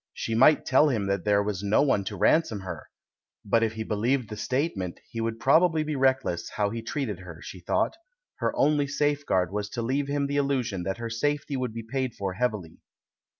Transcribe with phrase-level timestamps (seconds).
[0.15, 2.89] She might tell him that there was no one to ransom her;
[3.45, 7.39] but if he believed the statement, he would probably be reckless how he treated her,
[7.43, 7.93] she thought;
[8.37, 12.15] her only safeguard was to leave him the illusion that her safety would be paid
[12.15, 12.79] for heavily.